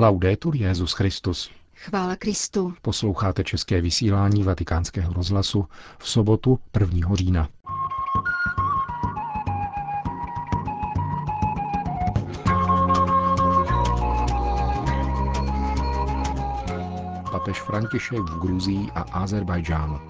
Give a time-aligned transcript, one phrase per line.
[0.00, 1.50] Laudetur Jezus Christus.
[1.74, 2.74] Chvála Kristu.
[2.82, 5.66] Posloucháte české vysílání Vatikánského rozhlasu
[5.98, 7.14] v sobotu 1.
[7.14, 7.48] října.
[17.30, 20.00] Papež František v Gruzii a Azerbajdžánu.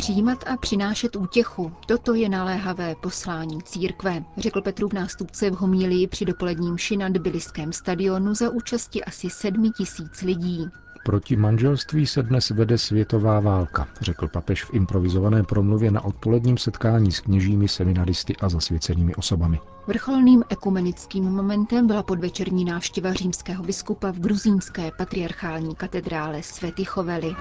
[0.00, 6.24] Přijímat a přinášet útěchu, toto je naléhavé poslání církve, řekl Petrův nástupce v homílii při
[6.24, 10.68] dopoledním ši na Tbiliském stadionu za účasti asi sedmi tisíc lidí.
[11.04, 17.12] Proti manželství se dnes vede světová válka, řekl papež v improvizované promluvě na odpoledním setkání
[17.12, 19.60] s kněžími, seminaristy a zasvěcenými osobami.
[19.86, 27.34] Vrcholným ekumenickým momentem byla podvečerní návštěva římského biskupa v gruzínské patriarchální katedrále Svety Chovely.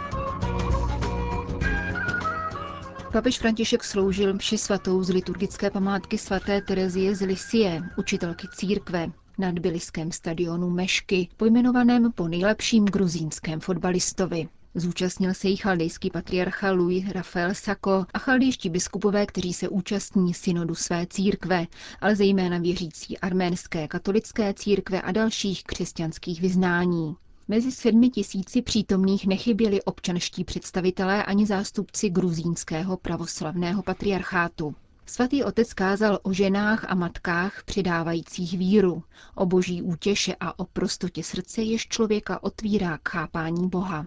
[3.11, 9.51] Papež František sloužil mši svatou z liturgické památky svaté Terezie z Lisie, učitelky církve, na
[9.51, 14.47] Tbiliském stadionu Mešky, pojmenovaném po nejlepším gruzínském fotbalistovi.
[14.75, 20.75] Zúčastnil se jí chaldejský patriarcha Louis Rafael Sako a chaldejští biskupové, kteří se účastní synodu
[20.75, 21.67] své církve,
[22.01, 27.16] ale zejména věřící arménské katolické církve a dalších křesťanských vyznání.
[27.52, 34.75] Mezi sedmi tisíci přítomných nechyběli občanští představitelé ani zástupci gruzínského pravoslavného patriarchátu.
[35.06, 39.03] Svatý otec kázal o ženách a matkách přidávajících víru,
[39.36, 44.06] o boží útěše a o prostotě srdce, jež člověka otvírá k chápání Boha.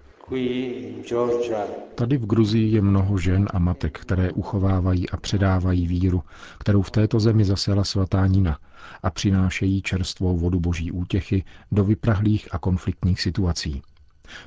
[1.94, 6.22] Tady v Gruzii je mnoho žen a matek, které uchovávají a předávají víru,
[6.58, 8.58] kterou v této zemi zasela svatá Nina
[9.02, 13.82] a přinášejí čerstvou vodu boží útěchy do vyprahlých a konfliktních situací.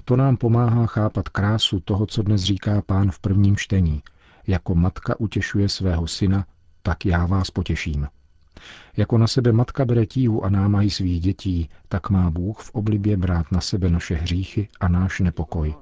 [0.05, 4.02] To nám pomáhá chápat krásu toho, co dnes říká pán v prvním čtení.
[4.47, 6.45] Jako matka utěšuje svého syna,
[6.81, 8.08] tak já vás potěším.
[8.97, 13.17] Jako na sebe matka bere tíhu a námahy svých dětí, tak má Bůh v oblibě
[13.17, 15.75] brát na sebe naše hříchy a náš nepokoj.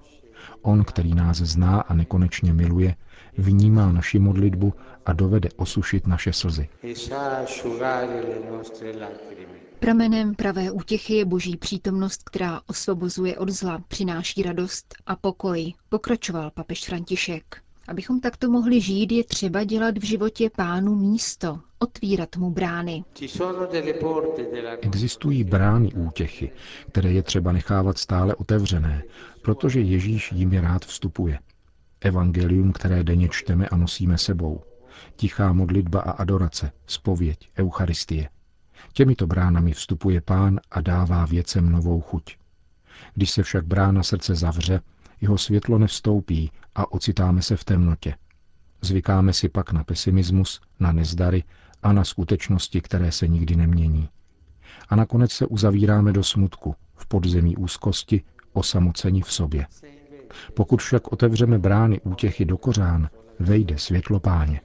[0.61, 2.95] On, který nás zná a nekonečně miluje,
[3.37, 4.73] vnímá naši modlitbu
[5.05, 6.69] a dovede osušit naše slzy.
[9.79, 16.51] Pramenem pravé útěchy je boží přítomnost, která osvobozuje od zla, přináší radost a pokoj, pokračoval
[16.51, 17.63] papež František.
[17.87, 23.03] Abychom takto mohli žít, je třeba dělat v životě pánu místo, otvírat mu brány.
[24.81, 26.51] Existují brány útěchy,
[26.91, 29.03] které je třeba nechávat stále otevřené,
[29.41, 31.39] protože Ježíš jim je rád vstupuje.
[32.01, 34.63] Evangelium, které denně čteme a nosíme sebou.
[35.15, 38.29] Tichá modlitba a adorace, spověď, eucharistie.
[38.93, 42.37] Těmito bránami vstupuje pán a dává věcem novou chuť.
[43.13, 44.79] Když se však brána srdce zavře,
[45.23, 48.15] jeho světlo nevstoupí a ocitáme se v temnotě.
[48.81, 51.43] Zvykáme si pak na pesimismus, na nezdary
[51.83, 54.09] a na skutečnosti, které se nikdy nemění.
[54.89, 58.21] A nakonec se uzavíráme do smutku, v podzemí úzkosti,
[58.53, 59.65] osamoceni v sobě.
[60.53, 63.09] Pokud však otevřeme brány útěchy do kořán,
[63.39, 64.61] vejde světlo páně.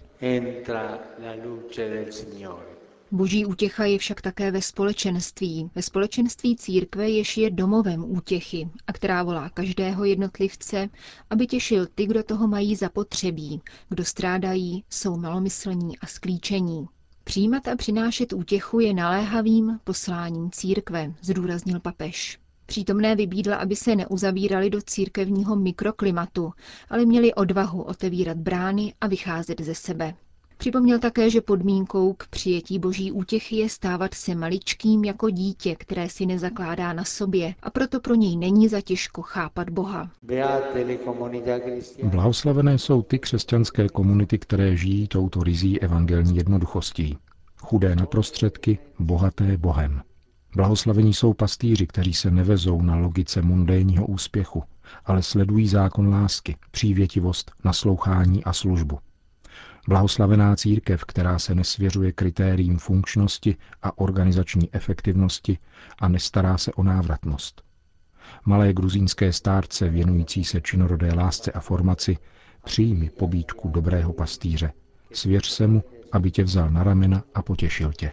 [3.11, 8.93] Boží útěcha je však také ve společenství, ve společenství církve, jež je domovem útěchy a
[8.93, 10.89] která volá každého jednotlivce,
[11.31, 16.87] aby těšil ty, kdo toho mají zapotřebí, kdo strádají, jsou malomyslní a sklíčení.
[17.25, 22.39] Přijímat a přinášet útěchu je naléhavým posláním církve, zdůraznil papež.
[22.67, 26.53] Přítomné vybídla, aby se neuzavírali do církevního mikroklimatu,
[26.91, 30.15] ale měli odvahu otevírat brány a vycházet ze sebe.
[30.59, 36.09] Připomněl také, že podmínkou k přijetí boží útěchy je stávat se maličkým jako dítě, které
[36.09, 40.11] si nezakládá na sobě a proto pro něj není zatěžko chápat Boha.
[42.03, 47.19] Blahoslavené jsou ty křesťanské komunity, které žijí touto rizí evangelní jednoduchostí.
[47.61, 50.03] Chudé na prostředky, bohaté Bohem.
[50.57, 54.63] Blahoslavení jsou pastýři, kteří se nevezou na logice mundénního úspěchu,
[55.05, 58.99] ale sledují zákon lásky, přívětivost, naslouchání a službu.
[59.89, 65.59] Blahoslavená církev, která se nesvěřuje kritériím funkčnosti a organizační efektivnosti
[65.99, 67.63] a nestará se o návratnost.
[68.45, 72.17] Malé gruzínské stárce věnující se činorodé lásce a formaci,
[72.65, 74.73] přijmi pobídku dobrého pastýře.
[75.13, 78.13] Svěř se mu, aby tě vzal na ramena a potěšil tě.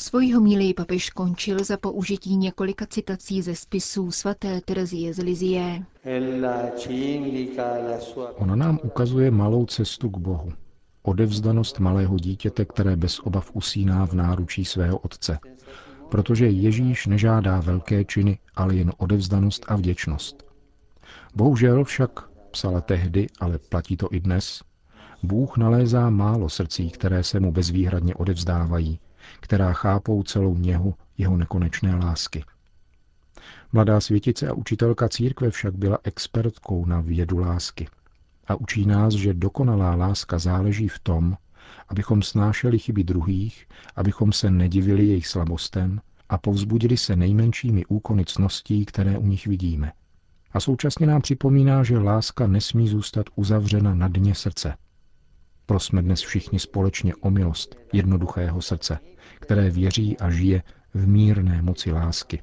[0.00, 5.84] Svojí homílii papež končil za použití několika citací ze spisů svaté Terezie z Lizie.
[8.36, 10.52] Ona nám ukazuje malou cestu k Bohu.
[11.02, 15.38] Odevzdanost malého dítěte, které bez obav usíná v náručí svého otce.
[16.08, 20.44] Protože Ježíš nežádá velké činy, ale jen odevzdanost a vděčnost.
[21.34, 22.10] Bohužel však,
[22.50, 24.62] psala tehdy, ale platí to i dnes,
[25.22, 28.98] Bůh nalézá málo srdcí, které se mu bezvýhradně odevzdávají,
[29.40, 32.44] která chápou celou něhu jeho nekonečné lásky.
[33.72, 37.88] Mladá světice a učitelka církve však byla expertkou na vědu lásky
[38.46, 41.36] a učí nás, že dokonalá láska záleží v tom,
[41.88, 43.66] abychom snášeli chyby druhých,
[43.96, 49.92] abychom se nedivili jejich slabostem a povzbudili se nejmenšími úkony cností, které u nich vidíme.
[50.52, 54.74] A současně nám připomíná, že láska nesmí zůstat uzavřena na dně srdce.
[55.68, 58.98] Prosme dnes všichni společně o milost jednoduchého srdce,
[59.40, 60.62] které věří a žije
[60.94, 62.42] v mírné moci lásky.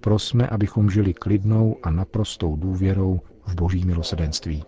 [0.00, 4.64] Prosme, abychom žili klidnou a naprostou důvěrou v boží milosedenství.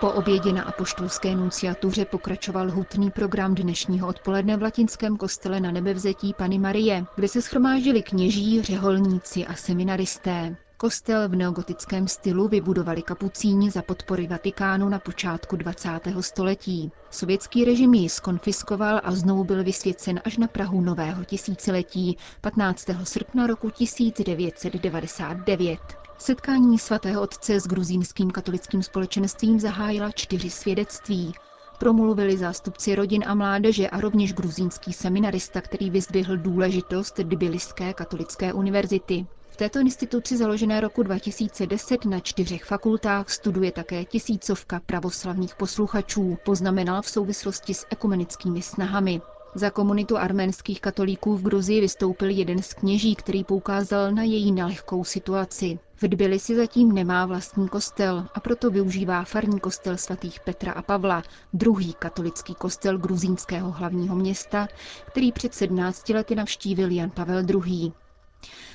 [0.00, 6.34] Po obědě na apoštolské nunciatuře pokračoval hutný program dnešního odpoledne v latinském kostele na nebevzetí
[6.34, 10.56] Pany Marie, kde se schromáždili kněží, řeholníci a seminaristé.
[10.76, 15.90] Kostel v neogotickém stylu vybudovali kapucíni za podpory Vatikánu na počátku 20.
[16.20, 16.92] století.
[17.10, 22.86] Sovětský režim ji skonfiskoval a znovu byl vysvěcen až na Prahu nového tisíciletí 15.
[23.04, 26.05] srpna roku 1999.
[26.18, 31.34] Setkání svatého otce s gruzínským katolickým společenstvím zahájila čtyři svědectví.
[31.78, 39.26] Promluvili zástupci rodin a mládeže a rovněž gruzínský seminarista, který vyzdvihl důležitost Tbiliské katolické univerzity.
[39.50, 47.02] V této instituci založené roku 2010 na čtyřech fakultách studuje také tisícovka pravoslavných posluchačů, poznamenal
[47.02, 49.20] v souvislosti s ekumenickými snahami.
[49.56, 55.04] Za komunitu arménských katolíků v Gruzii vystoupil jeden z kněží, který poukázal na její nelehkou
[55.04, 55.78] situaci.
[55.94, 61.22] V Tbilisi zatím nemá vlastní kostel a proto využívá farní kostel svatých Petra a Pavla,
[61.52, 64.68] druhý katolický kostel gruzínského hlavního města,
[65.06, 67.92] který před 17 lety navštívil Jan Pavel II.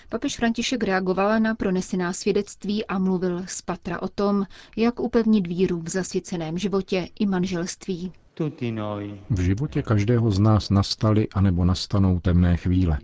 [0.10, 4.46] Papež František reagoval na pronesená svědectví a mluvil z patra o tom,
[4.78, 8.14] jak upevnit víru v zasvěceném životě i manželství.
[9.30, 12.98] V životě každého z nás nastaly anebo nastanou temné chvíle.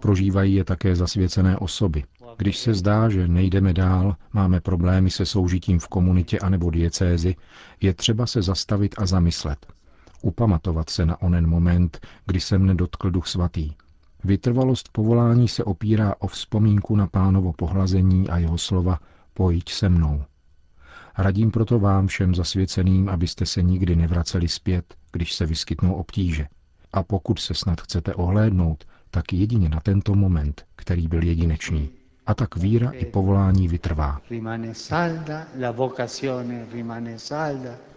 [0.00, 2.04] Prožívají je také zasvěcené osoby.
[2.36, 7.36] Když se zdá, že nejdeme dál, máme problémy se soužitím v komunitě anebo diecézi,
[7.80, 9.66] je třeba se zastavit a zamyslet.
[10.22, 13.72] Upamatovat se na onen moment, kdy se mne dotkl Duch Svatý.
[14.24, 18.98] Vytrvalost povolání se opírá o vzpomínku na pánovo pohlazení a jeho slova
[19.34, 20.24] pojď se mnou.
[21.18, 26.46] Radím proto vám všem zasvěceným, abyste se nikdy nevraceli zpět, když se vyskytnou obtíže.
[26.92, 31.88] A pokud se snad chcete ohlédnout, tak jedině na tento moment, který byl jedinečný.
[32.26, 34.20] A tak víra i povolání vytrvá.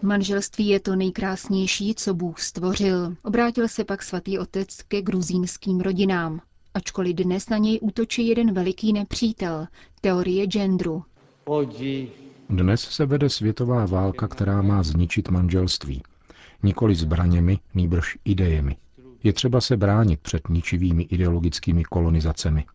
[0.01, 3.15] Manželství je to nejkrásnější, co Bůh stvořil.
[3.23, 6.41] Obrátil se pak svatý otec ke gruzínským rodinám.
[6.73, 9.67] Ačkoliv dnes na něj útočí jeden veliký nepřítel,
[10.01, 11.03] teorie genderu.
[12.49, 16.03] Dnes se vede světová válka, která má zničit manželství.
[16.63, 18.77] Nikoli zbraněmi, nýbrž idejemi.
[19.23, 22.65] Je třeba se bránit před ničivými ideologickými kolonizacemi.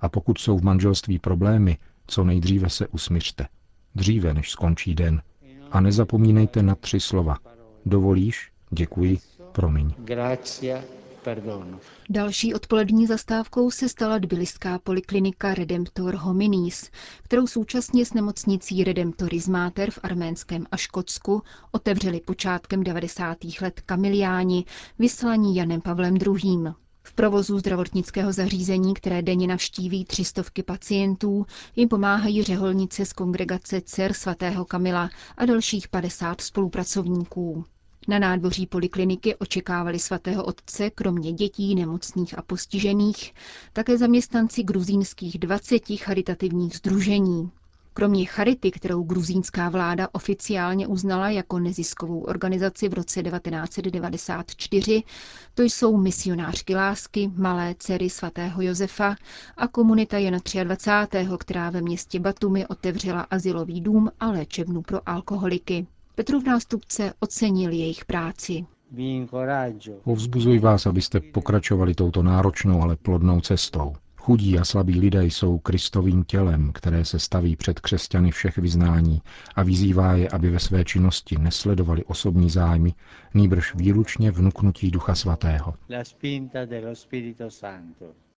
[0.00, 3.46] A pokud jsou v manželství problémy, co nejdříve se usmířte.
[3.94, 5.22] Dříve, než skončí den.
[5.70, 7.36] A nezapomínejte na tři slova.
[7.86, 8.50] Dovolíš?
[8.70, 9.18] Děkuji.
[9.52, 9.94] Promiň.
[12.10, 16.90] Další odpolední zastávkou se stala Tbiliská poliklinika Redemptor Hominis,
[17.22, 23.36] kterou současně s nemocnicí Redemptoris Mater v arménském Aškotsku otevřeli počátkem 90.
[23.60, 24.64] let kamiliáni,
[24.98, 26.58] vyslaní Janem Pavlem II.
[27.02, 31.46] V provozu zdravotnického zařízení, které denně navštíví třistovky pacientů,
[31.76, 37.64] jim pomáhají řeholnice z kongregace dcer svatého Kamila a dalších 50 spolupracovníků.
[38.08, 43.34] Na nádvoří polikliniky očekávali svatého otce, kromě dětí, nemocných a postižených,
[43.72, 47.50] také zaměstnanci gruzínských 20 charitativních združení.
[47.94, 55.02] Kromě Charity, kterou gruzínská vláda oficiálně uznala jako neziskovou organizaci v roce 1994,
[55.54, 59.16] to jsou misionářky lásky, malé dcery svatého Josefa
[59.56, 65.86] a komunita Jana 23., která ve městě Batumi otevřela asilový dům a léčebnu pro alkoholiky.
[66.18, 68.66] Petrův nástupce ocenil jejich práci.
[70.04, 73.92] Povzbuzuji vás, abyste pokračovali touto náročnou, ale plodnou cestou.
[74.16, 79.22] Chudí a slabí lidé jsou Kristovým tělem, které se staví před křesťany všech vyznání
[79.56, 82.94] a vyzývá je, aby ve své činnosti nesledovali osobní zájmy,
[83.34, 85.74] nýbrž výlučně vnuknutí Ducha Svatého.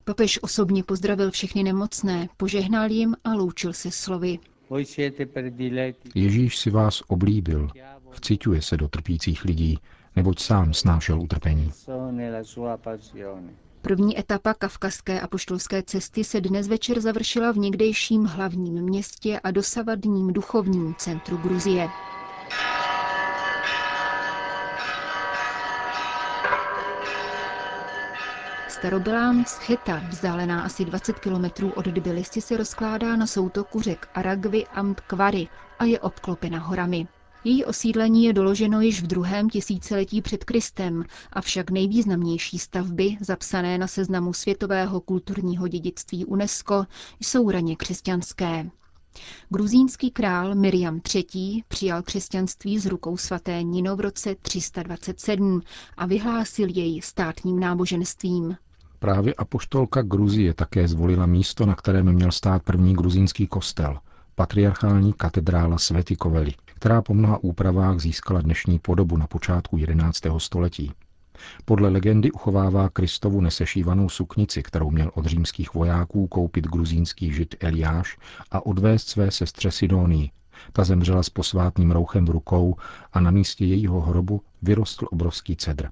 [0.04, 4.40] Papež osobně pozdravil všechny nemocné, požehnal jim a loučil se slovy.
[6.16, 7.70] Ježíš si vás oblíbil,
[8.12, 9.80] vciťuje se do trpících lidí,
[10.16, 11.72] neboť sám snášel utrpení.
[13.82, 20.34] První etapa kavkazské apoštolské cesty se dnes večer završila v někdejším hlavním městě a dosavadním
[20.34, 21.90] duchovním centru Gruzie.
[28.80, 34.82] Starobylá Scheta, vzdálená asi 20 kilometrů od Tbilisi, se rozkládá na soutoku řek Aragvy a
[34.84, 35.48] Mtkvary
[35.80, 37.08] a je obklopena horami.
[37.44, 43.88] Její osídlení je doloženo již v druhém tisíciletí před Kristem, avšak nejvýznamnější stavby, zapsané na
[43.88, 46.86] seznamu světového kulturního dědictví UNESCO,
[47.22, 48.70] jsou raně křesťanské.
[49.50, 51.64] Gruzínský král Miriam III.
[51.68, 55.62] přijal křesťanství z rukou svaté Nino v roce 327
[55.98, 58.56] a vyhlásil jej státním náboženstvím.
[59.00, 63.98] Právě apoštolka Gruzie také zvolila místo, na kterém měl stát první gruzínský kostel,
[64.36, 70.20] patriarchální katedrála Svetikoveli, která po mnoha úpravách získala dnešní podobu na počátku 11.
[70.38, 70.92] století.
[71.66, 78.18] Podle legendy uchovává Kristovu nesešívanou suknici, kterou měl od římských vojáků koupit gruzínský žid Eliáš
[78.52, 80.30] a odvést své sestře Sidonii.
[80.74, 82.76] Ta zemřela s posvátným rouchem v rukou
[83.14, 85.90] a na místě jejího hrobu vyrostl obrovský cedr.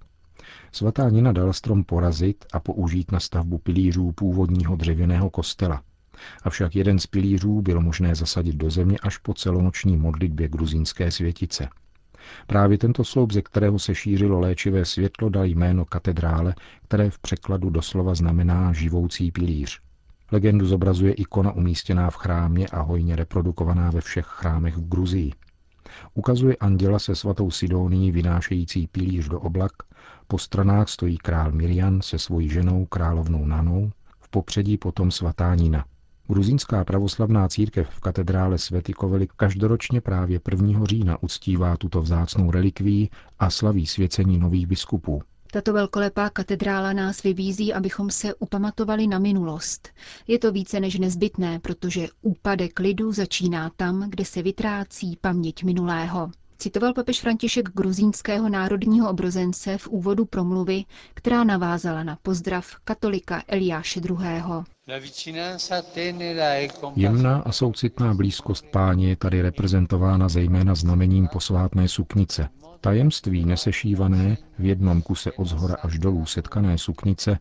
[0.71, 5.81] Svatá Nina dala strom porazit a použít na stavbu pilířů původního dřevěného kostela.
[6.43, 11.69] Avšak jeden z pilířů bylo možné zasadit do země až po celonoční modlitbě gruzínské světice.
[12.47, 17.69] Právě tento sloup, ze kterého se šířilo léčivé světlo, dal jméno katedrále, které v překladu
[17.69, 19.79] doslova znamená živoucí pilíř.
[20.31, 25.31] Legendu zobrazuje ikona umístěná v chrámě a hojně reprodukovaná ve všech chrámech v Gruzii.
[26.13, 29.71] Ukazuje anděla se svatou Sidonií vynášející pilíř do oblak,
[30.27, 35.85] po stranách stojí král Mirian se svojí ženou královnou Nanou, v popředí potom svatá Nina.
[36.27, 40.85] Gruzínská pravoslavná církev v katedrále Svetikovely každoročně právě 1.
[40.85, 45.21] října uctívá tuto vzácnou relikví a slaví svěcení nových biskupů.
[45.51, 49.89] Tato velkolepá katedrála nás vybízí, abychom se upamatovali na minulost.
[50.27, 56.31] Je to více než nezbytné, protože úpadek lidu začíná tam, kde se vytrácí paměť minulého.
[56.59, 60.83] Citoval papež František gruzínského národního obrozence v úvodu promluvy,
[61.13, 64.43] která navázala na pozdrav katolika Eliáše II.
[66.95, 72.49] Jemná a soucitná blízkost páně je tady reprezentována zejména znamením posvátné suknice.
[72.81, 77.39] Tajemství nesešívané, v jednom kuse od zhora až dolů setkané suknice,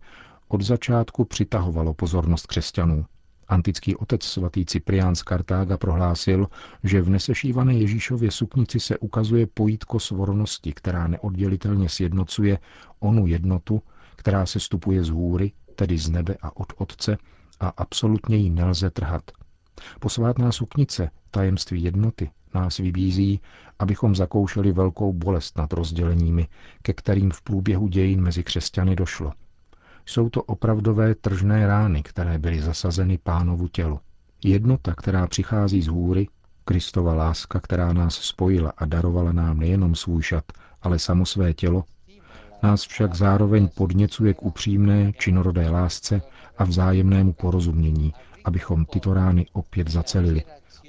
[0.48, 3.04] od začátku přitahovalo pozornost křesťanů.
[3.48, 6.46] Antický otec svatý Cyprián z Kartága prohlásil,
[6.84, 12.58] že v nesešívané Ježíšově suknici se ukazuje pojítko svornosti, která neoddělitelně sjednocuje
[13.00, 13.82] onu jednotu,
[14.16, 17.18] která se stupuje z hůry, tedy z nebe a od Otce,
[17.60, 19.30] a absolutně ji nelze trhat.
[20.00, 23.40] Posvátná suknice, tajemství jednoty, nás vybízí,
[23.78, 26.48] abychom zakoušeli velkou bolest nad rozděleními,
[26.82, 29.32] ke kterým v průběhu dějin mezi křesťany došlo–
[30.06, 34.00] jsou to opravdové tržné rány, které byly zasazeny pánovu tělu.
[34.44, 36.28] Jednota, která přichází z hůry,
[36.64, 40.44] Kristova láska, která nás spojila a darovala nám nejenom svůj šat,
[40.82, 41.84] ale samo své tělo,
[42.62, 46.22] nás však zároveň podněcuje k upřímné, činorodé lásce
[46.58, 50.42] a vzájemnému porozumění, abychom tyto rány opět zacelili,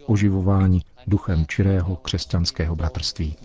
[0.06, 3.36] oživováni duchem čirého křesťanského bratrství.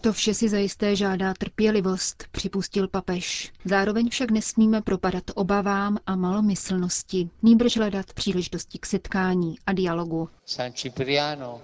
[0.00, 3.52] To vše si zajisté žádá trpělivost, připustil papež.
[3.64, 10.28] Zároveň však nesmíme propadat obavám a malomyslnosti, nýbrž hledat příležitosti k setkání a dialogu.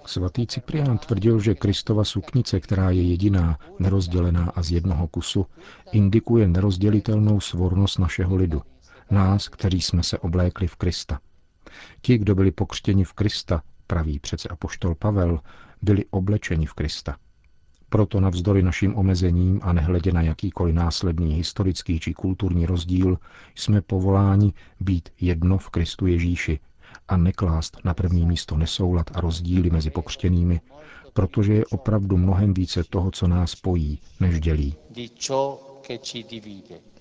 [0.05, 5.45] Svatý Cyprián tvrdil, že Kristova suknice, která je jediná, nerozdělená a z jednoho kusu,
[5.91, 8.61] indikuje nerozdělitelnou svornost našeho lidu,
[9.11, 11.19] nás, kteří jsme se oblékli v Krista.
[12.01, 15.39] Ti, kdo byli pokřtěni v Krista, praví přece apoštol Pavel,
[15.81, 17.15] byli oblečeni v Krista.
[17.89, 23.17] Proto navzdory našim omezením a nehledě na jakýkoliv následný historický či kulturní rozdíl
[23.55, 26.59] jsme povoláni být jedno v Kristu Ježíši
[27.07, 30.61] a neklást na první místo nesoulad a rozdíly mezi pokřtěnými,
[31.13, 34.75] protože je opravdu mnohem více toho, co nás spojí, než dělí.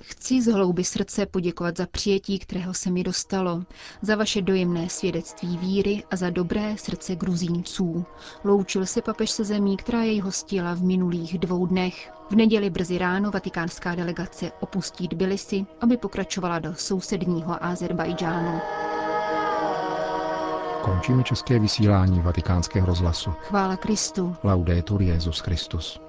[0.00, 3.62] Chci z hlouby srdce poděkovat za přijetí, kterého se mi dostalo,
[4.02, 8.04] za vaše dojemné svědectví víry a za dobré srdce gruzínců.
[8.44, 12.12] Loučil se papež se zemí, která jej hostila v minulých dvou dnech.
[12.30, 18.60] V neděli brzy ráno vatikánská delegace opustí Tbilisi, aby pokračovala do sousedního Azerbajdžánu.
[20.82, 23.30] Končíme české vysílání vatikánského rozhlasu.
[23.30, 24.36] Chvála Kristu.
[24.44, 26.00] Laudetur Jezus Christus.